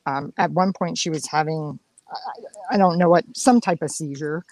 um, 0.06 0.34
at 0.38 0.52
one 0.52 0.74
point, 0.74 0.98
she 0.98 1.10
was 1.10 1.26
having, 1.26 1.80
I, 2.12 2.76
I 2.76 2.78
don't 2.78 2.98
know 2.98 3.10
what, 3.10 3.26
some 3.34 3.62
type 3.62 3.82
of 3.82 3.90
seizure, 3.90 4.44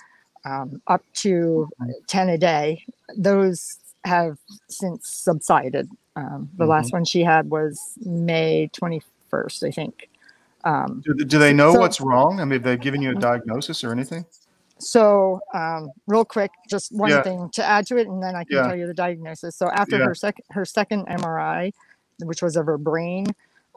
um, 0.46 0.82
up 0.88 1.04
to 1.16 1.70
ten 2.08 2.30
a 2.30 2.38
day. 2.38 2.86
Those 3.18 3.78
have 4.06 4.38
since 4.70 5.10
subsided. 5.10 5.90
Um, 6.16 6.50
the 6.58 6.66
last 6.66 6.94
one 6.94 7.06
she 7.06 7.24
had 7.24 7.50
was 7.50 7.80
May 8.06 8.70
twenty 8.74 9.02
first, 9.30 9.64
I 9.64 9.72
think. 9.72 10.10
Um, 10.64 11.04
do, 11.06 11.14
do 11.14 11.40
they 11.40 11.54
know 11.54 11.74
so- 11.74 11.80
what's 11.80 12.02
wrong? 12.02 12.40
I 12.40 12.46
mean, 12.46 12.54
have 12.60 12.64
they 12.64 12.78
given 12.78 13.02
you 13.02 13.12
a 13.12 13.16
diagnosis 13.16 13.84
or 13.84 13.92
anything? 13.92 14.26
So, 14.80 15.42
um, 15.54 15.92
real 16.08 16.26
quick, 16.26 16.52
just 16.70 16.92
one 16.92 17.10
Yeah. 17.10 17.22
thing 17.24 17.50
to 17.54 17.64
add 17.64 17.86
to 17.88 17.98
it, 17.98 18.08
and 18.08 18.24
then 18.24 18.36
I 18.36 18.44
can 18.46 18.58
Yeah. 18.58 18.64
tell 18.68 18.76
you 18.76 18.88
the 18.88 18.94
diagnosis. 18.94 19.56
So, 19.56 19.70
after 19.70 19.98
Yeah. 19.98 20.06
her 20.06 20.16
second 20.16 20.46
her 20.52 20.66
second 20.66 21.06
MRI, 21.08 21.74
which 22.24 22.42
was 22.42 22.56
of 22.56 22.66
her 22.66 22.78
brain, 22.78 23.26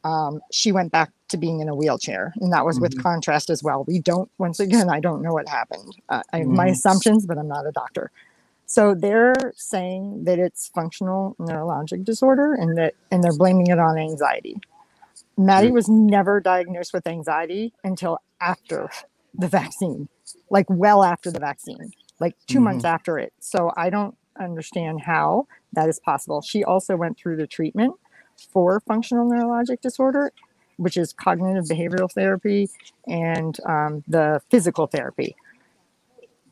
um, 0.05 0.41
she 0.51 0.73
went 0.73 0.93
back 0.93 1.11
to 1.29 1.37
being 1.37 1.61
in 1.61 1.69
a 1.69 1.75
wheelchair, 1.75 2.33
and 2.41 2.53
that 2.53 2.65
was 2.65 2.79
with 2.81 2.95
Mhm. 2.97 3.03
contrast 3.03 3.51
as 3.51 3.63
well. 3.63 3.85
We 3.85 3.99
don't. 4.01 4.31
Once 4.39 4.61
again, 4.61 4.89
I 4.91 5.01
don't 5.01 5.23
know 5.23 5.33
what 5.33 5.49
happened. 5.49 5.97
Uh, 6.09 6.23
I 6.33 6.39
have 6.41 6.49
my 6.49 6.69
Mhm. 6.69 6.73
assumptions, 6.73 7.27
but 7.27 7.39
I'm 7.39 7.49
not 7.49 7.67
a 7.67 7.73
doctor. 7.73 8.11
So 8.67 8.95
they're 8.95 9.53
saying 9.57 10.25
that 10.25 10.39
it's 10.39 10.69
functional 10.69 11.35
neurologic 11.39 12.05
disorder, 12.05 12.55
and 12.55 12.77
that 12.79 12.95
and 13.11 13.23
they're 13.23 13.37
blaming 13.37 13.67
it 13.69 13.79
on 13.79 13.99
anxiety. 13.99 14.61
Maddie 15.37 15.69
Mm. 15.71 15.75
was 15.75 15.89
never 15.89 16.41
diagnosed 16.41 16.93
with 16.93 17.07
anxiety 17.07 17.73
until 17.85 18.19
after 18.41 18.89
the 19.35 19.49
vaccine, 19.49 20.09
like 20.51 20.67
well 20.69 21.05
after 21.05 21.31
the 21.31 21.41
vaccine, 21.41 21.93
like 22.21 22.37
2 22.49 22.61
Mhm. 22.61 22.63
months 22.65 22.85
after 22.85 23.19
it. 23.19 23.33
So 23.41 23.73
I 23.77 23.91
don't 23.91 24.17
understand 24.41 25.01
how 25.03 25.47
that 25.75 25.89
is 25.89 26.01
possible. 26.01 26.43
She 26.43 26.65
also 26.65 26.97
went 26.97 27.19
through 27.19 27.37
the 27.37 27.47
treatment 27.47 27.95
for 28.51 28.81
functional 28.81 29.29
neurologic 29.31 29.81
disorder, 29.81 30.33
which 30.77 30.97
is 30.97 31.13
cognitive 31.13 31.67
behavioral 31.67 32.11
therapy 32.13 32.71
and 33.09 33.59
um, 33.67 34.05
the 34.09 34.41
physical 34.51 34.87
therapy. 34.87 35.37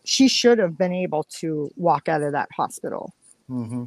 She 0.04 0.28
should 0.28 0.58
have 0.58 0.78
been 0.78 0.92
able 0.92 1.24
to 1.40 1.70
walk 1.76 2.08
out 2.08 2.22
of 2.22 2.32
that 2.32 2.48
hospital 2.56 3.12
hmm 3.48 3.84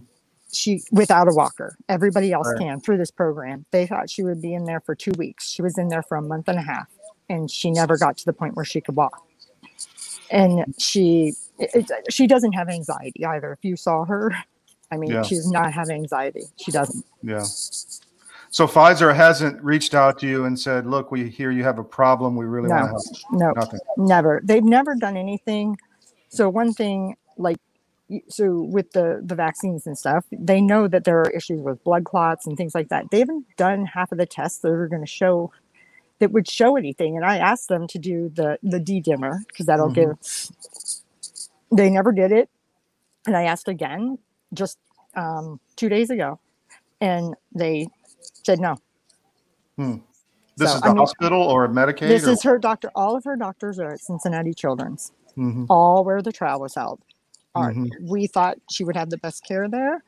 she 0.51 0.81
without 0.91 1.27
a 1.27 1.33
walker. 1.33 1.75
Everybody 1.89 2.31
else 2.31 2.47
Right. 2.47 2.59
can 2.59 2.79
through 2.79 2.97
this 2.99 3.11
program. 3.11 3.65
They 3.71 3.87
thought 3.87 4.09
she 4.09 4.23
would 4.23 4.41
be 4.41 4.53
in 4.53 4.65
there 4.65 4.81
for 4.81 4.95
two 4.95 5.11
weeks. 5.17 5.49
She 5.49 5.63
was 5.63 5.77
in 5.79 5.87
there 5.89 6.03
for 6.03 6.15
a 6.15 6.21
month 6.21 6.47
and 6.47 6.59
a 6.59 6.61
half, 6.61 6.87
and 7.29 7.49
she 7.49 7.71
never 7.71 7.97
got 7.97 8.17
to 8.17 8.25
the 8.25 8.33
point 8.33 8.55
where 8.55 8.65
she 8.65 8.79
could 8.79 8.95
walk. 8.95 9.25
And 10.31 10.73
she 10.77 11.33
it, 11.59 11.87
she 12.09 12.27
doesn't 12.27 12.53
have 12.53 12.69
anxiety 12.69 13.25
either. 13.25 13.53
If 13.53 13.63
you 13.63 13.75
saw 13.75 14.05
her, 14.05 14.31
I 14.91 14.97
mean, 14.97 15.11
Yeah. 15.11 15.23
she 15.23 15.35
does 15.35 15.51
not 15.51 15.71
have 15.73 15.89
anxiety. 15.89 16.43
She 16.57 16.71
doesn't. 16.71 17.05
Yeah. 17.21 17.43
So 18.49 18.67
Pfizer 18.67 19.15
hasn't 19.15 19.63
reached 19.63 19.95
out 19.95 20.19
to 20.19 20.27
you 20.27 20.45
and 20.45 20.59
said, 20.59 20.85
"Look, 20.85 21.11
we 21.11 21.29
hear 21.29 21.49
you 21.51 21.63
have 21.63 21.79
a 21.79 21.83
problem. 21.83 22.35
We 22.35 22.45
really 22.45 22.69
want 22.69 22.81
to 22.81 22.85
No, 22.85 22.91
help." 22.91 23.55
no, 23.55 23.61
Nothing. 23.61 23.79
never. 23.97 24.41
They've 24.43 24.63
never 24.63 24.93
done 24.95 25.17
anything. 25.17 25.77
So 26.29 26.49
one 26.49 26.73
thing, 26.73 27.15
like, 27.37 27.57
so 28.29 28.61
with 28.61 28.91
the 28.91 29.21
the 29.23 29.33
vaccines 29.35 29.87
and 29.87 29.97
stuff, 29.97 30.25
they 30.31 30.61
know 30.61 30.87
that 30.87 31.03
there 31.03 31.19
are 31.19 31.29
issues 31.31 31.61
with 31.61 31.83
blood 31.83 32.03
clots 32.03 32.45
and 32.45 32.55
things 32.55 32.75
like 32.75 32.89
that. 32.89 33.09
They 33.11 33.19
haven't 33.19 33.45
done 33.57 33.85
half 33.85 34.11
of 34.11 34.19
the 34.19 34.25
tests 34.27 34.59
that 34.59 34.69
are 34.71 34.87
going 34.87 35.01
to 35.01 35.07
show 35.07 35.51
that 36.23 36.31
would 36.31 36.49
show 36.49 36.77
anything. 36.77 37.17
And 37.17 37.25
I 37.25 37.37
asked 37.37 37.67
them 37.67 37.85
to 37.87 37.99
do 37.99 38.31
the 38.33 38.57
the 38.63 38.79
D 38.79 39.01
dimer 39.01 39.39
because 39.47 39.65
that'll 39.65 39.89
Mhm. 39.89 39.93
give. 39.93 40.17
They 41.75 41.89
never 41.89 42.13
did 42.13 42.31
it, 42.31 42.49
and 43.27 43.35
I 43.35 43.43
asked 43.43 43.67
again 43.67 44.17
just 44.53 44.77
um, 45.15 45.59
two 45.75 45.89
days 45.89 46.09
ago, 46.09 46.39
and 47.01 47.35
they 47.53 47.87
said 48.45 48.59
no. 48.59 48.77
This 50.55 50.69
So, 50.69 50.75
is 50.75 50.81
the 50.81 50.89
I 50.89 50.93
mean, 50.93 51.01
hospital 51.01 51.41
or 51.41 51.67
Medicaid? 51.67 52.07
This 52.07 52.23
or, 52.25 52.31
is 52.31 52.43
her 52.43 52.57
doctor. 52.57 52.89
All 52.95 53.17
of 53.17 53.25
her 53.25 53.35
doctors 53.35 53.79
are 53.79 53.91
at 53.91 53.99
Cincinnati 53.99 54.53
Children's 54.53 55.11
Mhm, 55.37 55.67
all 55.69 56.05
where 56.05 56.21
the 56.21 56.31
trial 56.31 56.61
was 56.61 56.75
held. 56.75 57.01
Mhm, 57.55 57.89
We 58.09 58.27
thought 58.27 58.57
she 58.71 58.85
would 58.85 58.95
have 58.95 59.09
the 59.09 59.17
best 59.17 59.45
care 59.45 59.67
there. 59.67 60.03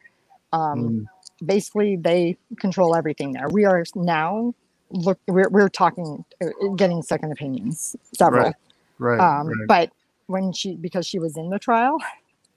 Um, 0.53 0.79
mhm. 0.79 1.07
Basically, 1.45 1.97
they 1.97 2.37
control 2.57 2.95
everything 2.95 3.33
there. 3.33 3.49
We 3.49 3.65
are 3.65 3.83
now 3.95 4.53
look. 4.91 5.19
We're, 5.27 5.49
we're 5.49 5.69
talking, 5.69 6.23
uh, 6.41 6.67
getting 6.75 7.01
second 7.01 7.31
opinions, 7.31 7.95
several. 8.13 8.53
Right. 8.99 9.19
um, 9.19 9.47
right. 9.47 9.67
But 9.67 9.89
when 10.27 10.53
she, 10.53 10.75
because 10.75 11.05
she 11.05 11.19
was 11.19 11.37
in 11.37 11.49
the 11.49 11.59
trial, 11.59 11.97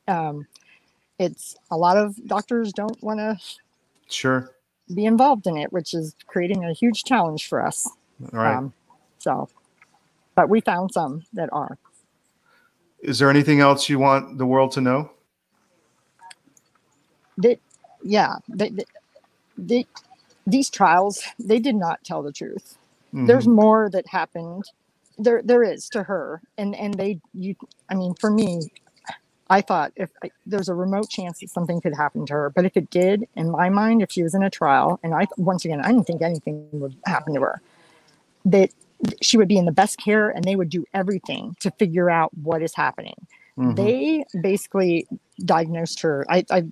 um, 0.06 0.46
it's 1.18 1.56
a 1.70 1.76
lot 1.76 1.96
of 1.96 2.16
doctors 2.26 2.72
don't 2.72 3.02
want 3.02 3.18
to 3.18 3.36
Sure. 4.08 4.52
be 4.94 5.04
involved 5.04 5.46
in 5.46 5.56
it, 5.56 5.72
which 5.72 5.92
is 5.92 6.14
creating 6.26 6.64
a 6.64 6.72
huge 6.72 7.04
challenge 7.04 7.48
for 7.48 7.64
us. 7.64 7.88
Right. 8.32 8.54
Um, 8.54 8.72
so, 9.18 9.48
but 10.34 10.48
we 10.48 10.60
found 10.60 10.92
some 10.92 11.24
that 11.32 11.48
are. 11.52 11.76
is 13.00 13.18
there 13.18 13.28
anything 13.30 13.60
else 13.60 13.88
you 13.88 13.98
want 13.98 14.38
the 14.38 14.46
world 14.46 14.72
to 14.72 14.80
know? 14.80 15.10
they, 17.36 17.58
yeah, 18.02 18.36
they, 18.48 18.70
they, 18.70 18.84
they, 19.56 19.86
these 20.48 20.70
trials, 20.70 21.22
they 21.40 21.60
did 21.60 21.76
not 21.76 22.04
tell 22.04 22.22
the 22.24 22.32
truth. 22.32 22.78
There's 23.26 23.46
Mhm, 23.46 23.48
more 23.48 23.90
that 23.90 24.08
happened. 24.08 24.64
There, 25.18 25.42
there 25.44 25.64
is 25.64 25.88
to 25.90 26.04
her, 26.04 26.42
and 26.58 26.76
and 26.76 26.94
they, 26.98 27.20
you, 27.34 27.56
I 27.90 27.96
mean, 27.96 28.14
for 28.20 28.30
me, 28.30 28.70
I 29.50 29.62
thought 29.62 29.92
if 29.96 30.10
I, 30.24 30.30
there's 30.46 30.68
a 30.70 30.74
remote 30.74 31.10
chance 31.10 31.40
that 31.40 31.50
something 31.50 31.80
could 31.80 31.94
happen 31.96 32.26
to 32.26 32.34
her, 32.34 32.50
but 32.50 32.66
if 32.66 32.76
it 32.76 32.90
did, 32.90 33.26
in 33.36 33.50
my 33.50 33.70
mind, 33.70 34.02
if 34.02 34.12
she 34.12 34.22
was 34.24 34.34
in 34.34 34.42
a 34.44 34.50
trial, 34.50 35.00
and 35.04 35.14
I 35.14 35.28
once 35.38 35.64
again, 35.66 35.80
I 35.82 35.88
didn't 35.92 36.06
think 36.06 36.22
anything 36.22 36.68
would 36.74 36.96
happen 37.06 37.34
to 37.34 37.42
her, 37.42 37.62
that 38.46 38.70
she 39.22 39.38
would 39.38 39.48
be 39.48 39.58
in 39.58 39.66
the 39.66 39.72
best 39.72 39.98
care, 39.98 40.30
and 40.30 40.44
they 40.44 40.56
would 40.56 40.70
do 40.70 40.84
everything 40.94 41.56
to 41.60 41.70
figure 41.72 42.10
out 42.10 42.32
what 42.38 42.62
is 42.62 42.74
happening 42.76 43.16
mhm. 43.58 43.94
they 43.94 44.24
basically 44.42 45.06
diagnosed 45.44 46.00
her 46.02 46.26
I, 46.30 46.44
I 46.50 46.66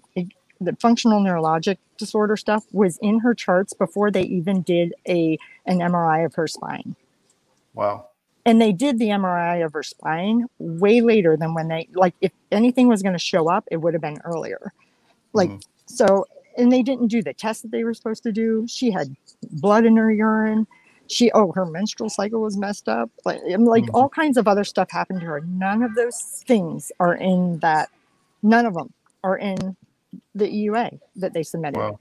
the 0.60 0.75
functional 0.76 1.20
neurologic 1.20 1.78
disorder 1.98 2.36
stuff 2.36 2.64
was 2.72 2.98
in 3.02 3.20
her 3.20 3.34
charts 3.34 3.72
before 3.72 4.10
they 4.10 4.22
even 4.22 4.62
did 4.62 4.94
a 5.08 5.38
an 5.66 5.78
mri 5.78 6.25
of 6.25 6.34
her 6.34 6.46
spine 6.46 6.94
wow. 7.75 8.06
and 8.44 8.60
they 8.60 8.72
did 8.72 8.98
the 8.98 9.08
mri 9.08 9.64
of 9.64 9.72
her 9.72 9.82
spine 9.82 10.46
way 10.58 11.00
later 11.00 11.36
than 11.36 11.54
when 11.54 11.68
they 11.68 11.88
like 11.94 12.14
if 12.20 12.32
anything 12.52 12.88
was 12.88 13.02
going 13.02 13.12
to 13.12 13.18
show 13.18 13.48
up 13.48 13.64
it 13.70 13.76
would 13.78 13.94
have 13.94 14.02
been 14.02 14.20
earlier 14.25 14.72
like 15.32 15.50
Mhm. 15.50 15.62
so 15.86 16.26
and 16.58 16.72
they 16.72 16.82
didn't 16.82 17.08
do 17.08 17.22
the 17.22 17.34
test 17.34 17.62
that 17.62 17.70
they 17.70 17.84
were 17.84 17.94
supposed 17.94 18.22
to 18.22 18.32
do 18.32 18.66
she 18.68 18.90
had 18.90 19.14
blood 19.52 19.84
in 19.84 19.96
her 19.96 20.10
urine 20.12 20.66
she 21.08 21.30
oh 21.32 21.52
her 21.52 21.66
menstrual 21.66 22.10
cycle 22.10 22.40
was 22.40 22.56
messed 22.56 22.88
up 22.88 23.10
like 23.25 23.40
like 23.44 23.84
Mhm. 23.84 23.90
all 23.94 24.08
kinds 24.08 24.36
of 24.36 24.48
other 24.48 24.64
stuff 24.64 24.90
happened 24.90 25.20
to 25.20 25.26
her 25.26 25.40
none 25.42 25.82
of 25.82 25.94
those 25.94 26.18
things 26.46 26.90
are 27.00 27.14
in 27.14 27.58
that 27.60 27.90
none 28.42 28.66
of 28.66 28.75
them 28.75 28.92
are 29.25 29.38
in 29.38 29.76
the 30.35 30.46
EUA 30.46 30.99
that 31.16 31.32
they 31.32 31.42
submitted 31.42 31.78
Wow. 31.78 31.99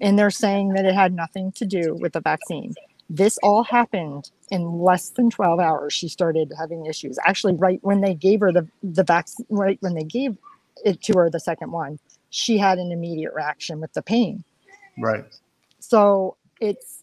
and 0.00 0.18
they're 0.18 0.30
saying 0.30 0.70
that 0.70 0.84
it 0.84 0.94
had 0.94 1.14
nothing 1.14 1.52
to 1.52 1.66
do 1.66 1.94
with 1.94 2.12
the 2.12 2.20
vaccine 2.20 2.74
this 3.08 3.38
all 3.42 3.62
happened 3.62 4.30
in 4.50 4.80
less 4.80 5.10
than 5.10 5.30
12 5.30 5.60
hours 5.60 5.92
she 5.92 6.08
started 6.08 6.52
having 6.58 6.86
issues 6.86 7.18
actually 7.24 7.54
right 7.54 7.78
when 7.82 8.00
they 8.00 8.14
gave 8.14 8.40
her 8.40 8.52
the 8.52 8.66
the 8.82 9.04
vaccine 9.04 9.46
right 9.50 9.78
when 9.80 9.94
they 9.94 10.04
gave 10.04 10.36
it 10.84 11.02
to 11.02 11.14
her 11.18 11.30
the 11.30 11.40
second 11.40 11.72
one, 11.72 11.98
she 12.30 12.58
had 12.58 12.78
an 12.78 12.92
immediate 12.92 13.32
reaction 13.34 13.80
with 13.80 13.92
the 13.94 14.02
pain. 14.02 14.44
Right. 14.98 15.24
So 15.78 16.36
it's 16.60 17.00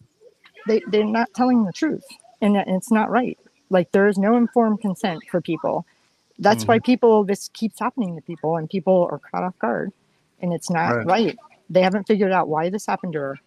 they 0.67 0.81
they're 0.88 1.05
not 1.05 1.29
telling 1.36 1.65
the 1.65 1.72
truth, 1.72 2.03
and 2.41 2.57
it's 2.57 2.91
not 2.91 3.10
right. 3.10 3.38
Like 3.69 3.91
there 3.91 4.07
is 4.07 4.17
no 4.17 4.36
informed 4.38 4.81
consent 4.81 5.24
for 5.29 5.41
people. 5.41 5.86
That's 6.39 6.65
why 6.67 6.77
mm-hmm. 6.77 6.86
people 6.86 7.24
this 7.24 7.50
keeps 7.53 7.79
happening 7.79 8.15
to 8.15 8.22
people, 8.22 8.57
and 8.57 8.69
people 8.69 9.07
are 9.12 9.19
caught 9.19 9.43
off 9.43 9.57
guard, 9.60 9.91
and 10.43 10.53
it's 10.53 10.69
not 10.69 10.97
Right. 10.97 11.05
right. 11.07 11.38
They 11.69 11.81
haven't 11.81 12.05
figured 12.05 12.31
out 12.31 12.47
why 12.50 12.69
this 12.69 12.85
happened 12.85 13.13
to 13.13 13.19
her. 13.19 13.39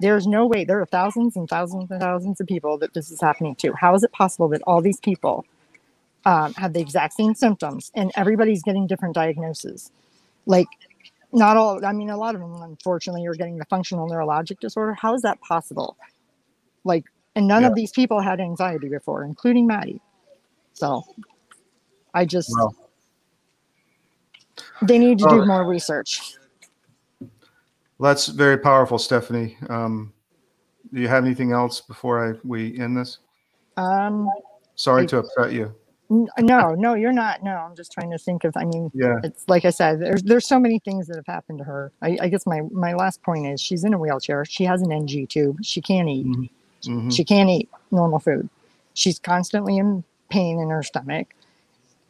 There's 0.00 0.26
no 0.26 0.46
way. 0.46 0.64
There 0.64 0.80
are 0.80 0.86
thousands 0.86 1.36
and 1.36 1.48
thousands 1.48 1.90
and 1.90 2.00
thousands 2.00 2.40
of 2.40 2.46
people 2.46 2.78
that 2.78 2.94
this 2.94 3.10
is 3.10 3.20
happening 3.20 3.56
to. 3.56 3.72
How 3.72 3.94
is 3.94 4.04
it 4.04 4.12
possible 4.12 4.48
that 4.50 4.62
all 4.66 4.80
these 4.80 5.00
people 5.00 5.44
um, 6.26 6.54
have 6.54 6.72
the 6.72 6.80
exact 6.80 7.14
same 7.14 7.34
symptoms 7.34 7.90
and 7.94 8.12
everybody's 8.16 8.62
getting 8.62 8.86
different 8.86 9.14
diagnoses? 9.14 9.90
Like, 10.46 10.66
not 11.32 11.56
all. 11.56 11.84
I 11.84 11.92
mean, 11.92 12.10
a 12.10 12.16
lot 12.16 12.34
of 12.34 12.40
them, 12.40 12.54
unfortunately, 12.62 13.26
are 13.26 13.34
getting 13.34 13.56
the 13.56 13.64
functional 13.64 14.08
neurologic 14.08 14.60
disorder. 14.60 14.94
How 14.94 15.14
is 15.14 15.22
that 15.22 15.40
possible? 15.40 15.96
Like, 16.84 17.04
and 17.34 17.48
none 17.48 17.62
Yeah. 17.62 17.68
of 17.68 17.74
these 17.74 17.90
people 17.90 18.20
had 18.20 18.40
anxiety 18.40 18.88
before, 18.88 19.24
including 19.24 19.66
Maddie. 19.66 20.00
So, 20.74 21.02
I 22.12 22.24
just 22.24 22.50
Well, 22.54 22.74
they 24.86 24.98
need 24.98 25.18
to 25.20 25.26
Oh. 25.28 25.40
do 25.40 25.46
more 25.46 25.66
research. 25.66 26.34
that's 28.00 28.26
very 28.26 28.58
powerful, 28.58 28.98
Stephanie. 28.98 29.56
Um, 29.68 30.12
do 30.92 31.00
you 31.00 31.08
have 31.08 31.24
anything 31.24 31.52
else 31.52 31.80
before 31.80 32.32
I 32.34 32.38
we 32.44 32.78
end 32.78 32.96
this? 32.96 33.18
Um, 33.76 34.28
Sorry 34.74 35.04
I- 35.04 35.06
to 35.06 35.18
upset 35.18 35.52
you. 35.52 35.74
no, 36.10 36.74
no, 36.74 36.94
you're 36.94 37.12
not. 37.12 37.42
No, 37.42 37.56
I'm 37.56 37.74
just 37.74 37.90
trying 37.92 38.10
to 38.10 38.18
think 38.18 38.44
of. 38.44 38.52
I 38.56 38.64
mean, 38.64 38.90
Yeah. 38.94 39.18
it's 39.24 39.48
like 39.48 39.64
I 39.64 39.70
said, 39.70 40.00
there's 40.00 40.22
there's 40.22 40.46
so 40.46 40.58
many 40.60 40.78
things 40.80 41.06
that 41.06 41.16
have 41.16 41.26
happened 41.26 41.58
to 41.58 41.64
her. 41.64 41.92
I, 42.02 42.18
I 42.20 42.28
guess 42.28 42.46
my 42.46 42.60
my 42.70 42.92
last 42.94 43.22
point 43.22 43.46
is 43.46 43.60
she's 43.60 43.84
in 43.84 43.94
a 43.94 43.98
wheelchair. 43.98 44.44
She 44.44 44.64
has 44.64 44.82
an 44.82 44.92
NG 44.92 45.26
tube. 45.26 45.58
She 45.62 45.80
can't 45.80 46.08
eat. 46.08 46.26
Mhm. 46.86 47.10
She 47.12 47.24
can't 47.24 47.48
eat 47.48 47.70
normal 47.90 48.18
food. 48.18 48.48
She's 48.92 49.18
constantly 49.18 49.78
in 49.78 50.04
pain 50.28 50.60
in 50.60 50.68
her 50.68 50.82
stomach. 50.82 51.28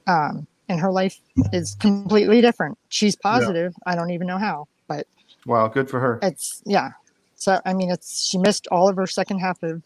Um, 0.07 0.47
and 0.69 0.81
her 0.81 0.91
life 0.91 1.19
is 1.53 1.75
completely 1.75 2.41
different. 2.41 2.79
She's 2.89 3.17
positive. 3.17 3.75
I 3.87 3.95
don't 3.95 4.11
even 4.11 4.27
know 4.27 4.39
how, 4.39 4.69
but 4.89 5.07
Wow. 5.47 5.69
Good 5.69 5.91
for 5.91 6.01
her. 6.01 6.19
it's 6.23 6.63
yeah. 6.65 6.93
So 7.37 7.61
I 7.67 7.75
mean, 7.75 7.91
it's 7.91 8.25
she 8.27 8.39
missed 8.39 8.67
all 8.69 8.89
of 8.89 8.97
her 8.97 9.07
second 9.07 9.39
half 9.41 9.63
of 9.63 9.83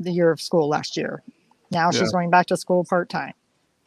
the 0.00 0.10
year 0.10 0.30
of 0.30 0.40
school 0.40 0.68
last 0.68 0.96
year. 0.96 1.22
Now 1.70 1.90
she's 1.90 2.02
Yeah. 2.02 2.12
going 2.12 2.30
back 2.30 2.46
to 2.46 2.56
school 2.56 2.84
part 2.84 3.08
time. 3.08 3.32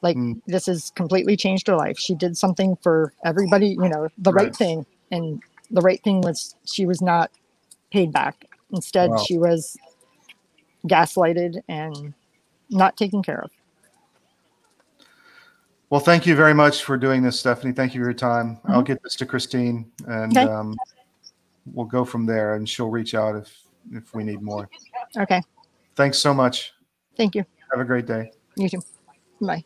Like 0.01 0.17
Mm. 0.17 0.41
this 0.47 0.65
has 0.65 0.91
completely 0.95 1.37
changed 1.37 1.67
her 1.67 1.75
life. 1.75 1.97
She 1.99 2.15
did 2.15 2.35
something 2.37 2.75
for 2.77 3.13
everybody, 3.23 3.69
you 3.69 3.87
know, 3.89 4.09
the 4.17 4.31
right, 4.33 4.45
Right. 4.47 4.55
thing, 4.55 4.85
and 5.11 5.41
the 5.69 5.81
right 5.81 6.01
thing 6.03 6.21
was 6.21 6.55
she 6.65 6.85
was 6.87 7.01
not 7.01 7.29
paid 7.91 8.11
back. 8.11 8.45
Instead, 8.71 9.11
Wow. 9.11 9.17
she 9.17 9.37
was 9.37 9.77
gaslighted 10.87 11.61
and 11.67 12.13
not 12.69 12.97
taken 12.97 13.21
care 13.21 13.41
of. 13.41 13.51
Well, 15.91 15.99
thank 15.99 16.25
you 16.25 16.35
very 16.37 16.53
much 16.53 16.85
for 16.85 16.97
doing 16.97 17.21
this, 17.21 17.37
Stephanie. 17.37 17.73
Thank 17.73 17.93
you 17.93 17.99
for 17.99 18.05
your 18.05 18.13
time. 18.13 18.57
I'll 18.63 18.75
Mm-hmm. 18.75 18.83
get 18.85 19.03
this 19.03 19.15
to 19.17 19.25
Christine 19.25 19.91
and 20.07 20.31
Okay. 20.37 20.45
um, 20.47 20.77
we'll 21.73 21.85
go 21.85 22.05
from 22.05 22.25
there 22.25 22.55
and 22.55 22.67
she'll 22.67 22.89
reach 22.89 23.13
out 23.13 23.35
if, 23.35 23.59
if 23.91 24.15
we 24.15 24.23
need 24.23 24.41
more. 24.41 24.69
Okay, 25.17 25.41
Thanks 25.97 26.17
so 26.17 26.33
much. 26.33 26.71
thank 27.17 27.35
you. 27.35 27.45
Have 27.71 27.81
a 27.81 27.85
great 27.85 28.05
day. 28.05 28.31
You 28.55 28.69
too. 28.69 28.81
Bye. 29.41 29.65